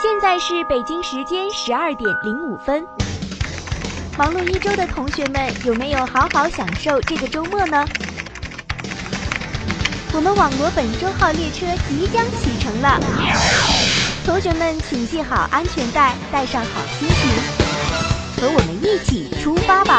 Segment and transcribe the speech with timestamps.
[0.00, 2.86] 现在是北京时间十二点零五分。
[4.16, 7.84] 忙碌一周的同学们有没有好好享受这个周末呢？
[10.12, 13.00] 我们网罗本周号列车即将启程了。
[14.24, 19.97] 同学们请系好安全带带上好心情和我们一起出发吧。